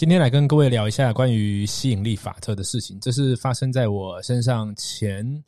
[0.00, 2.98] 今天来跟各位聊一下关于吸引力法则的事情。
[3.00, 5.44] 这是发生在我身上前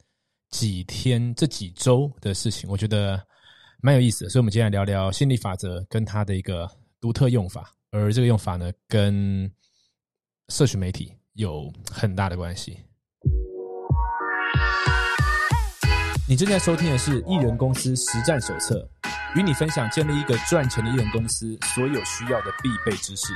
[0.51, 3.19] 几天、这几周的事情，我觉得
[3.81, 4.31] 蛮有意思的。
[4.31, 6.71] 所以，我们今天来聊聊吸引力法则跟它的一个
[7.01, 7.73] 独特用法。
[7.93, 9.51] 而这个用法呢，跟
[10.51, 12.79] 社群媒体有很大的关系。
[16.29, 18.87] 你正在收听的是《艺人公司实战手册》，
[19.41, 23.33] 与你分享建立一个赚钱的艺人公司所有需要的必备知识。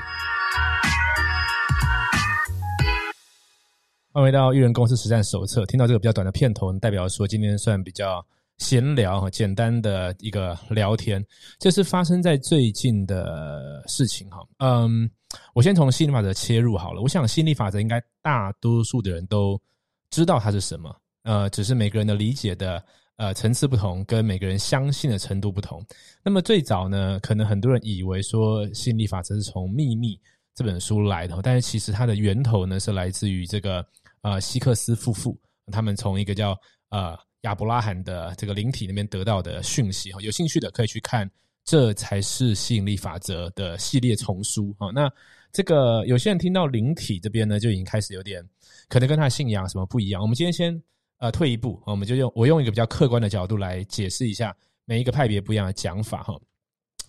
[4.17, 5.63] 欢迎到《艺人公司实战手册》。
[5.67, 11.23] 听到这个比较短的片头，代表说今天算比较闲聊哈，简单的一个聊天。
[11.59, 14.39] 这是发生在最近的事情哈。
[14.61, 15.07] 嗯，
[15.53, 17.03] 我先从吸引力法则切入好了。
[17.03, 19.61] 我想吸引力法则应该大多数的人都
[20.09, 20.97] 知道它是什么。
[21.25, 22.83] 呃，只是每个人的理解的
[23.17, 25.85] 呃层次不同，跟每个人相信的程度不同。
[26.25, 30.15] 那么最早呢，可能很多人以为说吸引力法则是从《秘密》
[30.55, 33.87] 这本书来的，但是其实它的源头呢是来自于这个
[34.27, 35.39] 呃希克斯夫妇，
[35.71, 40.21] 他们从一个叫呃亚伯拉罕的这个灵体那边得到的讯息哈。
[40.21, 41.25] 有兴趣的可以去看
[41.65, 44.91] 《这才是吸引力法则》的系列丛书哈。
[44.93, 45.09] 那
[45.53, 48.45] 这个有些人听到灵体这边呢，就已经开始有点
[48.89, 50.21] 可能跟他信仰什么不一样。
[50.21, 50.83] 我们今天先。
[51.19, 54.55] 呃，退一步，我们就用我用一个比较客观的角度来解释一下
[54.85, 56.39] 每一个派别不一样的讲法哈。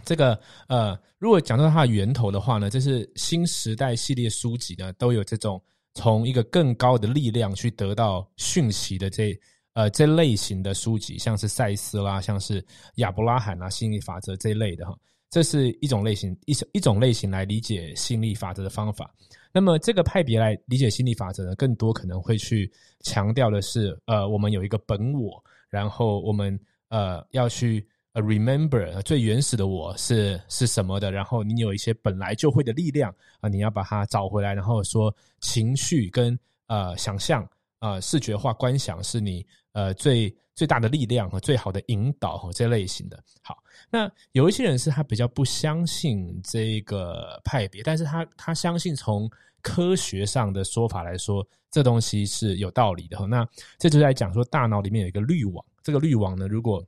[0.06, 5.62] 这个呃，如果讲到它的源头的话呢，这是新时代系列书籍呢都有这种
[5.98, 9.36] 从一个更高的力量去得到讯息的这
[9.74, 12.64] 呃这类型的书籍，像是赛斯啦，像是
[12.98, 14.96] 亚伯拉罕啊，心理法则这一类的哈。
[15.30, 19.14] 这是一种类型一一种类型来理解心理法则的方法。
[19.52, 26.58] 那么这个派别来理解心理法则呢，更多可能会去强调的是，呃，我们有一个本我，然后我们
[26.90, 27.86] 呃要去
[28.22, 37.48] remember 最原始的我是是什么的，然后你有一些本来就会的力量啊，你要把它找回来，然后说情绪跟呃想象
[37.80, 40.36] 啊视觉化观想是你呃最。
[40.58, 43.24] 最大的力量和最好的引导和这类型的。
[43.44, 43.56] 好，
[43.92, 49.30] 那有一些人是他比较不相信这个派别，但是他他相信从
[49.62, 53.28] 科学上的说法来说，这东西是有道理的。
[53.28, 56.84] 那这就在讲说，大脑里面有一个滤网，这个滤网呢，如果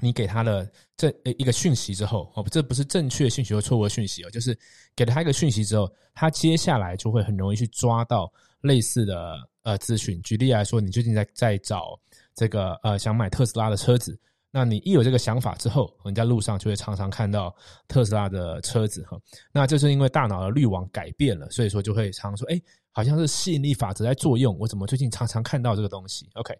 [0.00, 4.58] 你给他的这一个讯息之后，哦，这不是正确讯息或错误讯息哦，就是
[4.94, 10.20] 给了他一个讯息之后，他接下来就会很容易去抓到类似的呃资讯。
[10.22, 11.98] 举例来说，你最近在在找。
[12.36, 14.18] 这个呃，想买特斯拉的车子，
[14.50, 17.54] 那你一有这个想法之后，你在路上就会常常看到
[17.86, 19.16] 特斯拉的车子哈。
[19.52, 24.58] 那这是因为大脑的滤网改变了，所以说就会常说，哎，好像是吸引力法则在作用。
[24.58, 26.52] 我怎么最近常常看到这个东西？OK，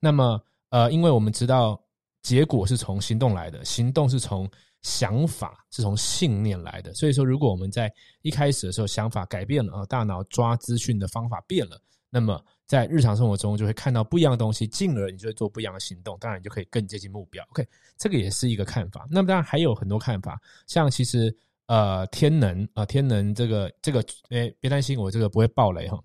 [0.00, 1.80] 那么呃，因为我们知道
[2.22, 4.50] 结果是从行动来的，行动是从
[4.82, 6.94] 想法是从信念来的。
[6.94, 7.92] 所以说，如果我们在
[8.22, 12.42] 一开始的时候想法改变了啊，大脑抓资讯的方法变了，那么。
[12.70, 17.44] 在日常生活中就会看到不一样的东西，进而你就会做不一样的行动，当然你就可以更接近目标。
[17.50, 17.66] OK，
[17.98, 19.08] 这个也是一个看法。
[19.10, 26.00] 那么当然还有很多看法，像其实呃天能啊天能这个这个诶别担心，我这个不会爆雷哈，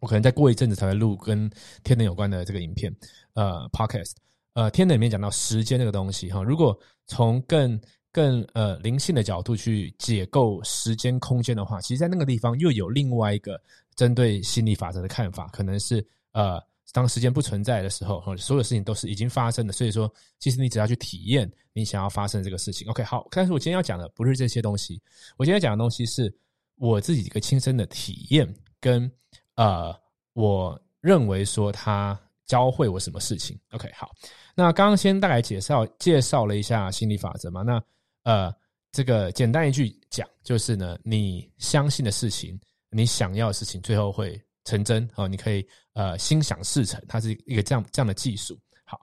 [0.00, 1.50] 我可能再过一阵子才会录跟
[1.82, 2.94] 天能有关的这个影片
[3.32, 4.16] 呃 podcast。
[4.56, 7.80] 呃天能里面讲到时间这个东西哈，如果从更
[8.10, 13.60] 更呃灵性的角度去解构时间空间的话，其实在那个地方又有另外一个。
[13.96, 16.62] 针对心理法则的看法，可能是呃，
[16.92, 19.72] 当时间不存在的时候，所有事情都是已经发生的。
[19.72, 22.86] 所以说，其实你只要去体验你想要发生这个事情。
[22.90, 23.26] OK，好。
[23.30, 25.00] 但是我今天要讲的不是这些东西，
[25.38, 26.30] 我今天讲的东西是
[26.74, 29.10] 我自己一个亲身的体验，跟
[29.54, 29.98] 呃，
[30.34, 33.58] 我认为说他教会我什么事情。
[33.72, 34.10] OK，好。
[34.54, 37.62] 那刚刚先大概介绍介绍了一下心理法则嘛？
[37.62, 37.82] 那
[38.22, 38.54] 呃，
[38.92, 42.58] 这个简单一句讲，就是呢，你相信的事情。
[42.90, 48.58] 你想要的事情最后会成真哦，你可以呃心想事成，它是一个这样这样的技术。
[48.84, 48.98] 好，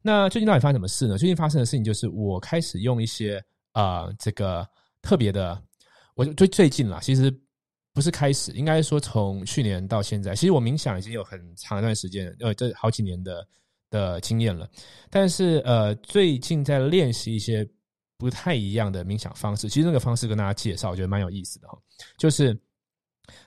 [0.00, 1.18] 那最近到底发生什么事呢？
[1.18, 4.66] 最近发生的事情就是我开始用一些啊这个
[5.02, 5.60] 特别的，
[6.14, 7.30] 我最最近啦，其实
[7.94, 13.46] 不是开始，应该说从去年到现在，其实我冥想已经有很长一段时间，呃，这好几年的
[13.88, 14.68] 的经验了。
[15.08, 17.66] 但是呃，最近在练习一些
[18.18, 21.78] 不太一样的冥想方式，其实那个方式跟大家介绍，我觉得蛮有意思的哈，
[22.18, 22.54] 就是。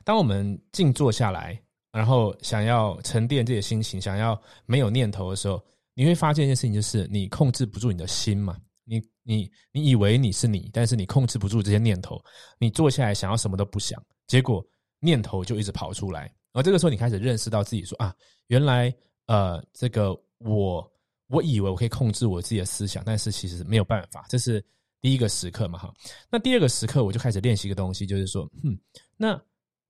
[0.04, 1.62] 当我们静坐下来，
[1.92, 5.64] 然后想要沉淀自己的心情，想要没有念头的时候，
[5.94, 8.58] 你会发现一件事情，就是你控制不住你的心嘛。
[8.88, 12.20] 你你你以为你是你，但是你控制不住这些念头。
[12.58, 14.66] 你坐下来想要什么都不想，结果
[15.00, 16.34] 念头就一直跑出来。
[16.54, 18.16] 而这个时候，你开始认识到自己说啊，
[18.48, 18.92] 原来
[19.26, 20.92] 呃，这个我
[21.28, 24.26] 我以为我可以控制我自己的思想，但是其实没有办法。
[24.30, 24.64] 这是
[25.02, 25.94] 第一个时刻嘛，哈。
[26.32, 28.80] 那第二个时刻，我就开始练习一个东西，就是说，嗯，
[29.16, 29.40] 那。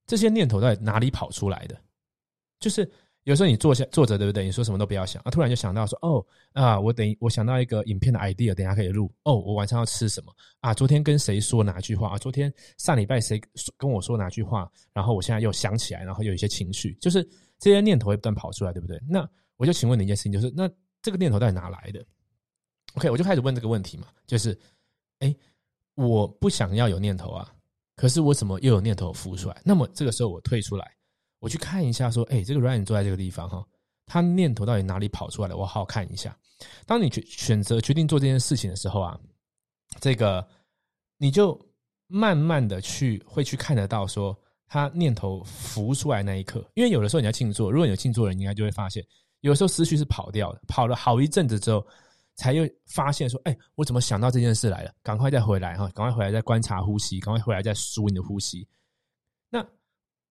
[0.10, 1.78] 这些念头到底哪里跑出来的？
[2.62, 2.90] 就是
[3.28, 4.46] 有时候你坐下坐着，对不对？
[4.46, 9.14] 你说什么都不要想啊，突然就想到说，哦啊，我等我想到一个影片的 idea，等下可以录。
[9.24, 10.74] 哦，我晚上要吃什么啊？
[10.74, 12.18] 昨天跟谁说哪句话啊？
[12.18, 13.38] 昨天上礼拜谁
[13.76, 14.72] 跟我说哪句话？
[14.94, 17.22] 然后我现在又想起来，然后有一些情绪，就是
[17.60, 18.98] 这些念头会不断跑出来，对不对？
[19.10, 20.70] 那我就请问你一件事情，就是那
[21.02, 22.02] 这个念头到底哪来的
[22.94, 24.58] ？OK，我就开始问这个问题嘛，就是，
[25.20, 25.36] 哎，
[25.96, 27.54] 我不想要有念头啊。
[27.98, 29.62] 可是我怎么又有念头浮出来？
[29.66, 30.90] 那么这个时候我退出来，
[31.40, 33.66] 我去看一下，说：“哎，这个 Ryan 坐在这个地方哈，
[34.06, 35.58] 他念头到底哪里跑出来了？
[35.58, 36.38] 我好好看一下。”
[36.86, 39.20] 当你决选择决定做这件事情的时候啊，
[40.00, 40.48] 这个
[41.18, 41.60] 你就
[42.08, 44.38] 慢慢的去会去看得到，说
[44.68, 49.06] 他念头浮出来那一刻，因为有的时候你要静坐，如果你有静坐人，应该就会发现，
[49.42, 51.86] 有的时候思绪是跑掉的，跑了好一阵子之后。
[52.40, 54.94] 才又发现说，哎，我怎么想到这件事来了？
[55.02, 58.64] 赶快再回来哈，赶快回来再观察呼吸，赶快回来再数你的呼吸。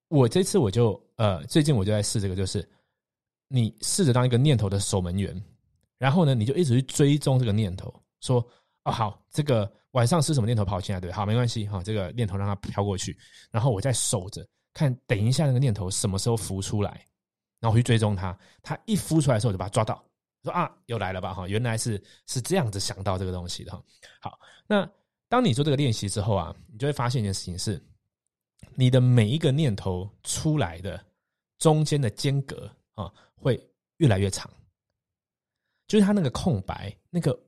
[0.08, 2.66] 我这次我就呃，最近我就在试这个，就是
[3.48, 5.42] 你试着当一个念头的守门员，
[5.98, 8.46] 然后呢，你就一直去追踪这个念头，说
[8.84, 11.00] 哦好，这个晚上是什么念头跑进来？
[11.00, 13.16] 对，好，没关系哈，这个念头让它飘过去，
[13.50, 17.04] 然后我再守着看，等一下那个念头什么时候浮出来，
[17.60, 20.04] 然后我去追踪它，它一浮出来的时候，我就把它抓到。
[20.44, 21.34] 说啊，又来了吧？
[21.34, 23.82] 哈，原来是是这样子想到这个东西的哈。
[24.20, 24.38] 好，
[24.68, 24.88] 那
[25.28, 27.82] 当你做这个练习之后啊，你就会发现一件事情是，
[28.74, 31.04] 你的每一个念头出来的
[31.58, 33.60] 中间的间隔啊，会
[33.96, 34.50] 越来越长，
[35.86, 37.38] 就是它那个空白、那个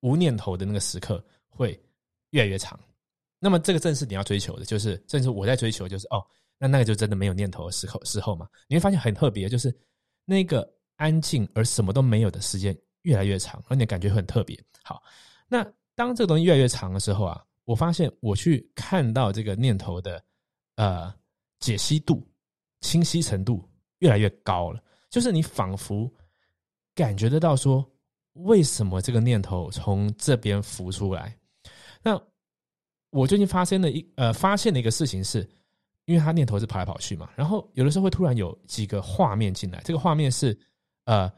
[0.00, 1.78] 无念头的那个时刻会
[2.30, 2.78] 越来越长。
[3.38, 6.24] 那么这个正是你要追求的，就是正是我在追求，就是哦，
[6.58, 8.48] 那那个就真的没有念头的时候时候嘛。
[8.68, 9.76] 你会发现很特别，就是
[10.24, 10.70] 那个。
[10.98, 14.58] 安静而什么都没有的时间越来越长，而且感觉很特别。
[14.82, 15.02] 好，
[15.46, 15.62] 那
[15.94, 20.24] 当这个东西越来越长的时候啊，我发现我去看到这个念头的
[20.76, 21.14] 呃
[21.60, 22.26] 解析度、
[22.80, 23.62] 清晰程度
[23.98, 24.82] 越来越高了。
[25.10, 26.10] 就是你仿佛
[26.94, 27.86] 感觉得到说，
[28.32, 31.38] 为什么这个念头从这边浮出来？
[32.02, 32.18] 那
[33.10, 35.46] 我最近发生的一呃发现的一个事情是，
[36.06, 40.58] 因为他念头是跑来跑去嘛，然后有的时候会突然有几个画面进来，这个画面是。
[41.06, 41.32] 呃，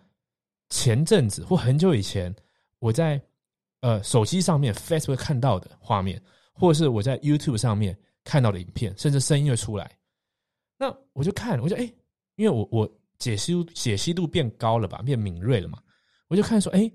[0.71, 2.35] 前阵子或很久以前，
[2.79, 3.21] 我在
[3.81, 6.23] 呃手机上面 Facebook 看到的画面，
[6.53, 9.97] 或者是我在 YouTube 上面看到的影片，甚至声音会出来。
[10.79, 11.93] 那我就看，我就哎，
[12.37, 15.79] 因为我我解析解析度变高了吧，变敏锐了嘛，
[16.29, 16.91] 我就看说，哎，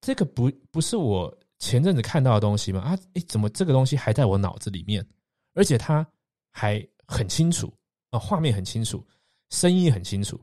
[0.00, 2.80] 这个不不是我前阵子看到的东西吗？
[2.80, 5.06] 啊，哎，怎么这个东西还在我脑子里面，
[5.54, 6.06] 而且它
[6.50, 7.72] 还很清楚
[8.10, 9.06] 啊，画面很清楚，
[9.50, 10.40] 声音很清楚。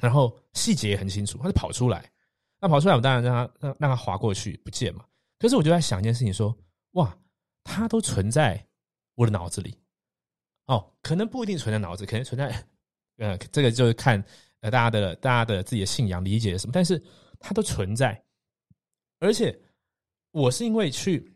[0.00, 2.10] 然后细节也很清楚，它就跑出来，
[2.60, 5.04] 那跑出来，我当然让他让让他划过去不见嘛。
[5.38, 6.54] 可是我就在想一件事情，说
[6.92, 7.16] 哇，
[7.64, 8.62] 它都存在
[9.14, 9.78] 我的脑子里，
[10.66, 12.64] 哦，可能不一定存在脑子，可能存在，
[13.16, 14.22] 呃，这个就是看
[14.60, 17.02] 呃大家的大家的自己的信仰理解什么，但是
[17.38, 18.22] 它都存在，
[19.18, 19.58] 而且
[20.32, 21.34] 我是因为去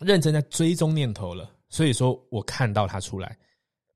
[0.00, 3.38] 认真在追踪念头了，所以说我看到它出来，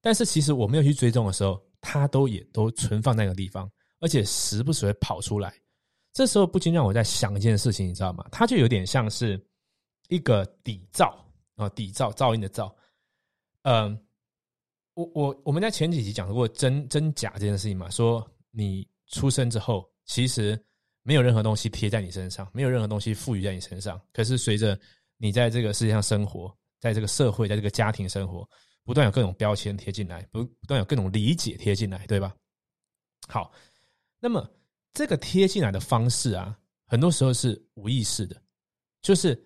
[0.01, 3.71] 但是其实我没有去追踪的时候，它都也都存放在那个地方。
[3.99, 5.55] 而且时不时会跑出来，
[6.17, 8.27] 这时候不禁让我在想一件事情，你知道吗？
[8.33, 9.39] 它就有点像是
[10.09, 11.15] 一个底噪
[11.57, 12.75] 啊，底噪噪音的噪。
[13.65, 14.03] 嗯，
[14.95, 20.59] 我我我们在前几集讲过真真假这件事情嘛，说你出生之后，其实
[21.03, 24.01] 没有任何东西贴在你身上，没有任何东西赋予在你身上。
[24.15, 24.79] 可是随着
[25.19, 26.51] 你在这个世界上生活，
[26.81, 28.49] 在这个社会，在这个家庭生活，
[28.85, 32.35] 不断有各种标签贴进来，不不断有各种理解贴进来，对吧？
[33.29, 33.53] 好。
[34.19, 34.51] 那么
[34.97, 38.35] 这个贴进来的方式啊，很多时候是无意识的，
[39.03, 39.39] 就是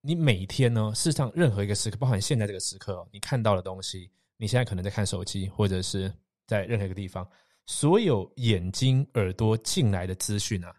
[0.00, 6.12] 你每天呢，事实上任何一个时刻，包含现在这个时刻，你看到的东西，你现在可能在看手机，或者是
[6.48, 7.24] 在任何一个地方，
[7.64, 10.74] 所有眼睛、耳朵进来的资讯啊，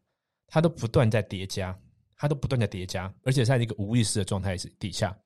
[0.47, 1.73] 它都不断在叠加，
[2.17, 5.17] 它都不断在叠加，而且在一个无意识的状态底下。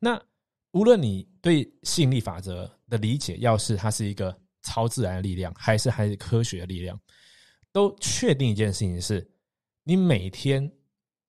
[0.00, 0.18] 那
[0.70, 6.98] 无论你对吸引力法则的理解，要是它是一个超自然的力量，还是还是科学的力量。
[7.72, 9.26] 都确定一件事情是，
[9.82, 10.70] 你每天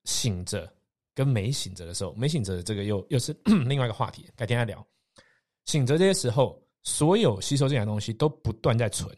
[0.04, 0.72] 醒着
[1.16, 3.34] 跟没醒着的时候，没醒着的这个又又是
[3.66, 4.86] 另外一个话题，改天再聊。
[5.66, 9.10] 醒着这些时候，所有吸收进来的东西都不断在存，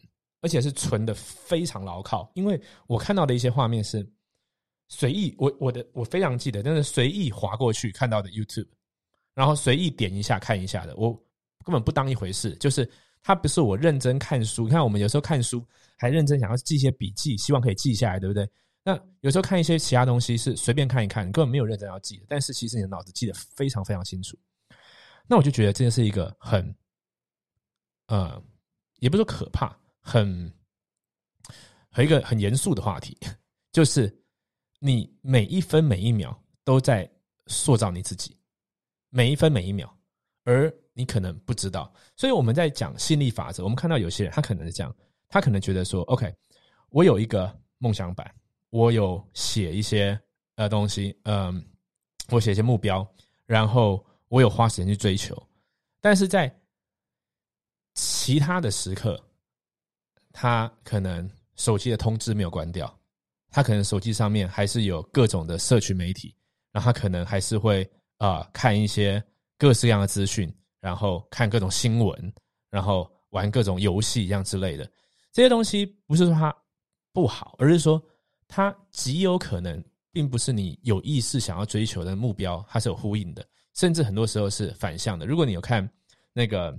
[0.41, 2.31] 而且是存的非常牢靠。
[2.35, 4.07] 因为我看到的一些画面是
[4.87, 8.67] 随意，我我的我非常记得，但是随意划过去看到的 YouTube，
[9.33, 11.11] 然后随意点一下看一下的，我
[11.63, 12.87] 根本不当一回事，就是。
[13.27, 15.65] 它不是我认真看书，你看我们有时候看书
[15.97, 18.47] 还认真想要记一些笔记，希望可以记下来，对不对？
[18.83, 24.37] 那有时候看一些其他东西是随便看一看，根本没有认真要记的，但是其实你的脑子记得非常非常清楚。
[25.25, 26.75] 那我就觉得这是一个很
[28.05, 28.39] 呃，
[28.99, 30.53] 也不是说可怕，很
[31.89, 33.17] 和一个很严肃的话题，
[33.71, 34.15] 就是
[34.77, 37.11] 你每一分每一秒都在
[37.47, 38.37] 塑造你自己，
[39.09, 39.91] 每一分每一秒，
[40.43, 41.93] 而你可能不知道。
[42.15, 44.95] 所以我们在讲心理法则，我们看到有些人他可能是这样，
[45.27, 46.33] 他可能觉得说，OK，
[46.89, 48.33] 我有一个梦想版，
[48.71, 50.19] 我有写一些
[50.55, 51.63] 呃东西，嗯，
[52.29, 53.07] 我写一些目标，
[53.45, 55.35] 然后我有花时间去追求，
[56.01, 56.51] 但是在
[57.93, 59.21] 其他的时刻，
[60.31, 62.93] 他可能手机的通知没有关掉，
[63.49, 66.35] 他可能手机上面还是有各种的社群媒体，
[66.71, 69.23] 然后他可能还是会啊看一些
[69.57, 70.53] 各式各样的资讯，
[70.85, 72.33] 然后看各种新闻，
[72.69, 74.87] 然后玩各种游戏一样之类的。
[75.31, 76.55] 这些东西不是说它
[77.11, 77.99] 不好，而是说
[78.47, 85.25] 它极有可能并不是你有意识想要追求的目标，它是有呼应的，甚至很多时候是反向的。
[85.25, 85.89] 如果你有看
[86.33, 86.77] 那个。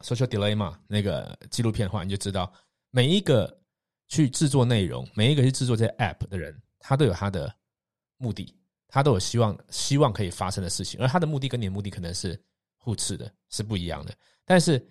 [0.00, 2.52] Social Dilemma 那个纪录片的话，你就知道
[2.92, 3.60] 每一个
[4.06, 7.52] 去制作内容、每一个去制作这些 App 的人，他都有他的
[8.16, 8.54] 目的，
[8.86, 12.40] 他都有希望希望可以发生的事情，而他的目的跟你的目的可能是
[12.78, 14.16] 互斥的，是不一样的。
[14.46, 14.82] 但是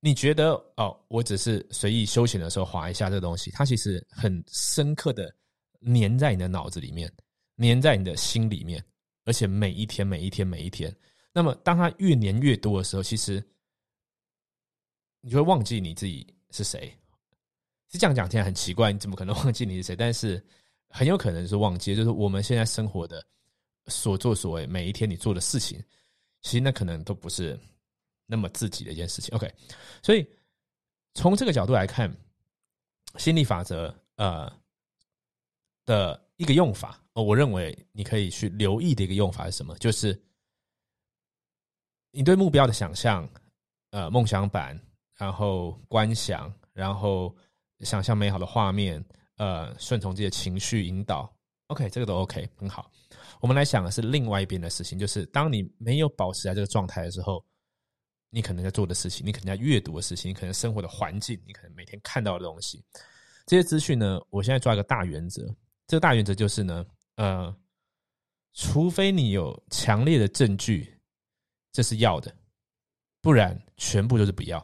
[0.00, 5.30] 你觉得哦，我只是随意休闲的时候划一下这东西，它其实很深刻的
[5.82, 7.12] 粘在你的脑子里面，
[7.58, 8.82] 粘在你的心里面，
[9.24, 10.94] 而且每一天、每一天、每一天，
[11.32, 13.42] 那么当它越粘越多的时候，其实。
[15.22, 16.88] 你就会忘记你自己是谁，
[17.90, 19.96] 是这样讲听起来很奇怪，你怎么可能忘记你是谁？
[19.96, 20.40] 但是
[20.88, 23.20] 很有可能是忘记，就是我们现在生活的
[23.88, 25.82] 所作所为，每一天你做的事情，
[26.46, 27.58] 其实那可能都不是
[28.24, 29.34] 那么自己的一件事情。
[29.34, 29.52] OK，
[30.00, 30.24] 所以
[31.14, 32.08] 从这个角度来看，
[33.16, 34.48] 心理法则呃
[35.84, 39.76] 的一个用法，我认为你可以去留意的一个用法是什么？
[39.78, 40.16] 就是
[42.12, 43.28] 你对目标的想象，
[43.90, 44.80] 呃，梦想版。
[45.18, 47.34] 然后观想，然后
[47.80, 49.02] 想象美好的画面，
[49.36, 51.34] 呃，顺从自己的情绪引导。
[51.68, 52.92] OK，这个都 OK，很好。
[53.40, 57.44] 我们来想的是另外一边的事情，就是当你没有保持在这个状态的时候，
[58.30, 62.84] 你可能在做的事情，你可能在阅读的事情，你可能生活的环境，你可能每天看到的东西，
[63.46, 65.46] 这些资讯呢，我现在抓一个大原则，
[65.86, 66.84] 这个大原则就是呢，
[67.16, 67.56] 呃，
[68.52, 70.98] 除非你有强烈的证据，
[71.72, 72.34] 这是要的，
[73.20, 74.58] 不然全部都是不要。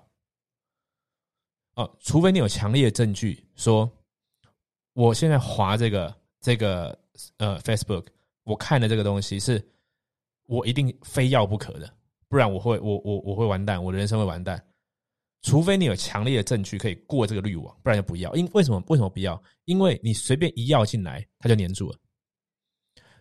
[1.75, 3.91] 哦，除非你有强烈的证据说，
[4.93, 6.99] 我现在划这个这个
[7.38, 8.07] 呃 Facebook，
[8.44, 9.64] 我看的这个东西是
[10.46, 11.92] 我一定非要不可的，
[12.28, 14.62] 不然我会我我我会完蛋，我的人生会完蛋。
[15.42, 18.34] 除非你有强烈的证据可以过这个滤网，不然就不要。
[18.34, 18.82] 因为什么？
[18.88, 19.42] 为什么不要？
[19.64, 21.99] 因为你随便一要进来，它就粘住了。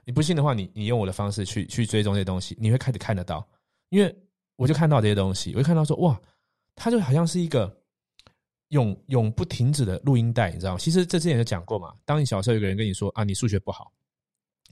[0.06, 3.48] 你不信的话，你你用我的方式去去追踪这些东西，你会开始看得到。
[3.90, 4.16] 因为
[4.56, 6.20] 我就看到这些东西，我就看到说哇，
[6.76, 7.78] 它就好像是一个。
[8.72, 10.78] 永永不停止的录音带，你知道吗？
[10.80, 11.94] 其实这之前就讲过嘛。
[12.06, 13.92] 当你小时候有个人跟你说啊，你数学不好，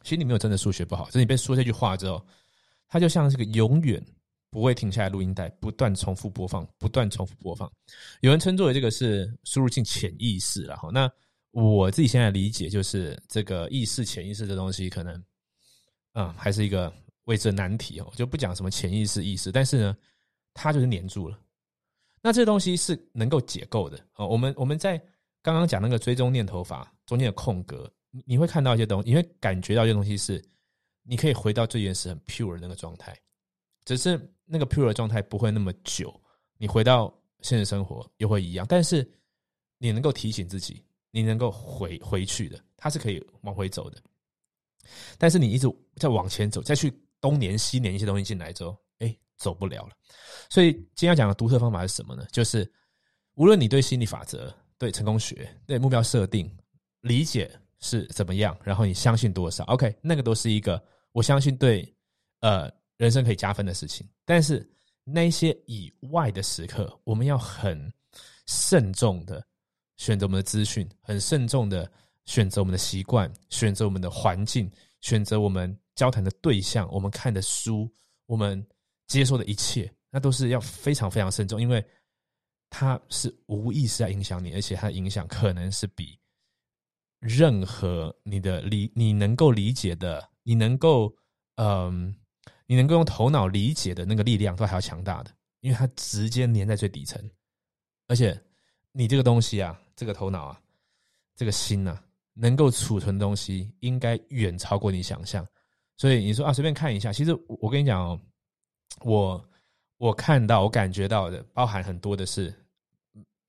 [0.03, 2.25] 其实你没有真的数学不好，只是你被说这句话之后，
[2.87, 4.03] 它就像是个永远
[4.49, 7.71] 不会停下来录音带，不断重复播放，不断重复播放。
[8.21, 10.89] 有人称作为这个是输入进潜意识了哈。
[10.91, 11.09] 那
[11.51, 15.23] 我自己现在理解就是这个意识、潜意识这东西，可能
[16.13, 16.91] 嗯还是一个
[17.25, 18.11] 未知的难题哦。
[18.15, 19.97] 就不讲什么潜意识、意识，但是呢，
[20.53, 21.39] 它就是黏住了。
[22.21, 24.27] 那这东西是能够解构的哦。
[24.27, 24.97] 我们我们在
[25.41, 30.43] 刚刚讲那个追踪念头法中间的空格，你你会看到一些东西，你会感觉到一些东西是
[31.03, 33.17] 你可以回到最原始很 pure 的那个状态，
[33.85, 36.13] 只是那个 pure 的状态不会那么久。
[36.57, 39.09] 你回到现实生活又会一样，但是
[39.77, 43.97] 你能够提醒自己，你能够回回去的，它是可以往回走的。
[45.17, 48.77] 但是你一直在往前走，再去东年西年一些东西进来之后。
[48.99, 49.95] 哎走不了了，
[50.49, 52.27] 所以今天要讲的独特方法是什么呢？
[52.29, 52.69] 就是
[53.35, 56.53] 无论你对心理法则、对成功学、对目标设定
[56.99, 57.49] 理解
[57.79, 60.81] 是怎么样，然后你相信多少，OK，那个都是一个
[61.11, 61.87] 我相信对
[62.41, 64.07] 呃人生可以加分的事情。
[64.25, 64.67] 但是
[65.03, 67.91] 那些以外的时刻，我们要很
[68.45, 69.45] 慎重的
[69.97, 71.89] 选择我们的资讯，很慎重的
[72.25, 74.71] 选择我们的习惯，选择我们的环境，
[75.01, 77.91] 选择我们交谈的对象，我们看的书，
[78.25, 78.65] 我们。
[79.07, 81.83] 接受的一切，那都是要非常非常慎重，因为
[82.69, 86.15] 它是无意识在影响你，而且它的影响可能是比
[87.19, 91.13] 任何你的理你能够理解的，你能够
[91.55, 92.15] 嗯，
[92.65, 97.21] 你能够用头脑理解的那个力量都还要强大的，因为它直接粘在最底层，
[98.07, 98.39] 而且
[98.91, 100.61] 你这个东西啊，这个头脑啊，
[101.35, 102.01] 这个心啊，
[102.33, 105.45] 能够储存东西应该远超过你想象，
[105.97, 108.19] 所以你说啊，随便看一下，其实我跟你讲哦。
[109.01, 109.49] 我
[109.97, 112.53] 我看到、我感觉到的，包含很多的是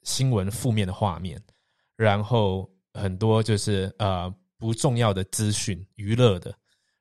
[0.02, 1.42] 新闻负面的画面，
[1.96, 6.54] 然后很多就是呃不重要的资讯、娱乐的，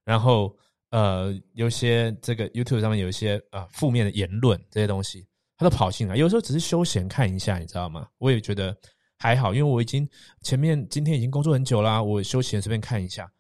[0.04, 0.56] 然后
[0.92, 5.28] 呃有些这个 YouTube 上面有一些啊负面的言论这些东西，
[5.58, 6.16] 他都跑进来。
[6.16, 8.08] 有时候只是休闲看一下，你知道吗？
[8.18, 8.76] 我也觉得
[9.18, 10.08] 还好，因为我已经
[10.42, 13.32] 前面今天已经工作很久啦，我休闲随便看一下。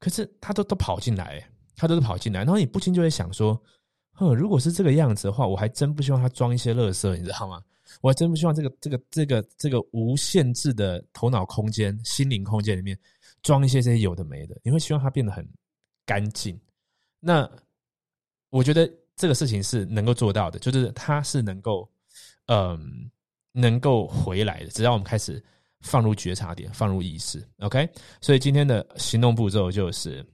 [0.00, 1.42] 可是他都都跑进来，
[1.76, 3.60] 他都是跑进来，然后你不禁就会想说。
[4.18, 7.60] 哼，如果是这个样子的话，我还真不希望他装一些垃圾，你知道吗？
[8.00, 12.98] 我还真不希望这个这个这个这个无限制的头脑空间、心灵空间里面
[13.42, 14.56] 装一些这些有的没的。
[14.62, 15.46] 你会希望它变得很
[16.04, 16.58] 干净。
[17.20, 17.50] 那
[18.50, 21.88] 我觉得这个事情是能够做到的，就是它是能够
[22.46, 23.10] 嗯
[23.52, 24.66] 能够回来的。
[24.70, 25.42] 只要我们开始
[25.80, 27.88] 放入觉察点，放入意识，OK。
[28.20, 30.24] 所以今天的行动步骤就是，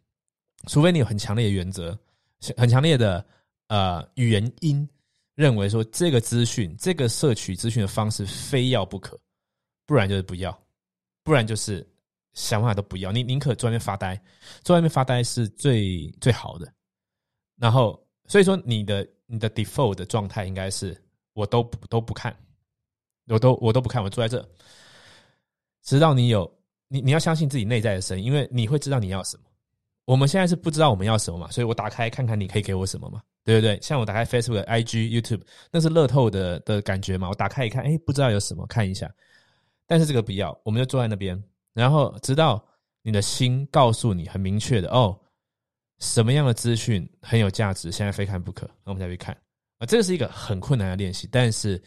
[0.66, 1.99] 除非你有很强烈的原则，
[2.57, 3.25] 很强烈的。
[3.69, 4.87] 呃，原因
[5.42, 9.18] 认为说这个资讯，这个摄取资讯的方式非要不可，
[9.84, 10.56] 不然就是不要，
[11.25, 11.84] 不然就是
[12.32, 13.11] 想办法都不要。
[13.11, 14.16] 你宁可坐外面发呆，
[14.62, 16.72] 坐外面发呆是最最好的。
[17.56, 20.96] 然后，所以说你的你的 default 的状态应该是
[21.32, 22.32] 我都不都不看，
[23.26, 24.49] 我都我都不看，我坐在这，
[25.82, 26.49] 直到你有
[26.87, 29.42] 你你要相信自己内在的声音，因为你会知道你要什么。
[30.04, 33.23] 我们现在是不知道我们要什么嘛，所以我打开看看你可以给我什么嘛。
[33.44, 33.76] 对不对？
[33.82, 35.40] 像我打开 Facebook、IG、YouTube，
[35.73, 37.28] 那是乐透的的感觉嘛？
[37.28, 39.12] 我打开一看，哎，不知道有什么，看一下。
[39.85, 41.42] 但是这个不要，我们就坐在那边，
[41.73, 42.64] 然后直到
[43.02, 45.18] 你的心告诉你很明确的哦，
[45.99, 49.37] 什么样的资讯很有价值，现在非看不可，那我们再去看
[49.78, 49.87] 啊。
[49.87, 51.82] 这个是一个很困难的练习，但是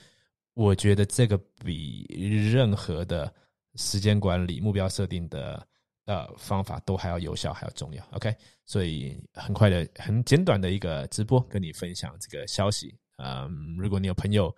[0.55, 2.05] 我觉得这个比
[2.51, 3.33] 任何的
[3.75, 5.65] 时间管理、目标设定的。
[6.05, 8.03] 呃，方法都还要有效，还要重要。
[8.11, 8.33] OK，
[8.65, 12.95] 所以很快的、很简短的一个直播，跟你分享这个消息。
[13.17, 14.55] 嗯，如果你有朋友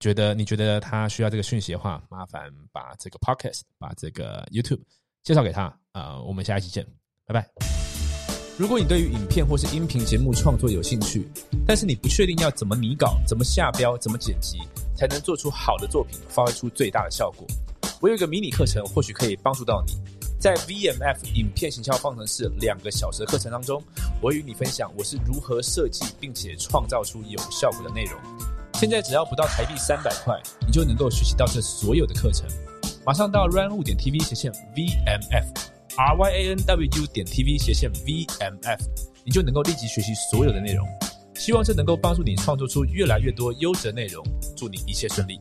[0.00, 4.80] 觉得你觉得他需要这个讯息的话，麻烦把这个 Podcast、把这个 YouTube
[5.22, 5.72] 介绍给他。
[5.92, 6.86] 啊，我们下一期见，
[7.24, 7.48] 拜拜。
[8.58, 11.28] 如果你对于影片或是音频节目创作有兴趣，
[11.64, 14.58] 但是你不确定要怎么拟稿、怎么下标、怎么剪辑，
[14.96, 17.46] 才能做出好的作品，发挥出最大的效果，
[18.00, 20.17] 我有一个迷你课程，或许可以帮助到你。
[20.38, 23.82] 在 VMF 影片行销方程式两个小时的课程当中，
[24.22, 28.16] 我与你分享我是如何设计并且创造出有效果的内容。
[28.74, 32.46] 现在只要不到台币三百块，你就能够学习到这所有的课程。
[33.04, 38.78] 马上到 run 点 TV 斜线 VMF，R Y A N W 点 TV 斜线 VMF，
[39.24, 40.86] 你就能够立即学习所有的内容。
[41.34, 44.24] 希望这能够帮助你创作出越来越多优质内容。
[44.56, 45.40] 祝你一切顺利。